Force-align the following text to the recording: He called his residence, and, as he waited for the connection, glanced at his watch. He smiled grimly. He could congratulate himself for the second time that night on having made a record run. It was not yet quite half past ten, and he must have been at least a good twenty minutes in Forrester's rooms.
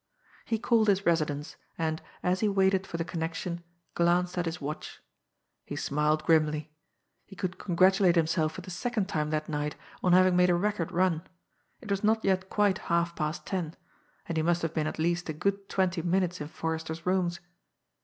He 0.45 0.57
called 0.57 0.87
his 0.87 1.05
residence, 1.05 1.57
and, 1.77 2.01
as 2.23 2.39
he 2.39 2.47
waited 2.49 2.87
for 2.87 2.97
the 2.97 3.05
connection, 3.05 3.63
glanced 3.93 4.35
at 4.35 4.47
his 4.47 4.59
watch. 4.59 4.99
He 5.63 5.75
smiled 5.75 6.23
grimly. 6.23 6.71
He 7.27 7.35
could 7.35 7.59
congratulate 7.59 8.15
himself 8.15 8.53
for 8.53 8.61
the 8.61 8.71
second 8.71 9.07
time 9.07 9.29
that 9.29 9.47
night 9.47 9.75
on 10.01 10.13
having 10.13 10.35
made 10.35 10.49
a 10.49 10.55
record 10.55 10.91
run. 10.91 11.21
It 11.81 11.91
was 11.91 12.03
not 12.03 12.25
yet 12.25 12.49
quite 12.49 12.79
half 12.89 13.15
past 13.15 13.45
ten, 13.45 13.75
and 14.27 14.37
he 14.37 14.41
must 14.41 14.63
have 14.63 14.73
been 14.73 14.87
at 14.87 14.97
least 14.97 15.29
a 15.29 15.33
good 15.33 15.69
twenty 15.69 16.01
minutes 16.01 16.41
in 16.41 16.47
Forrester's 16.47 17.05
rooms. 17.05 17.39